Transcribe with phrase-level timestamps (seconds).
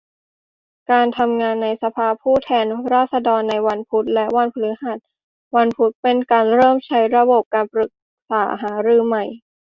[0.91, 4.97] การทำงานในสภาผู้แทนราษฎรในวันพุธ และ วันพฤหัส
[5.55, 7.91] วันพุธเป็นการเริ่มใช้ระบบการปรึก
[8.29, 9.23] ษาหารือใหม่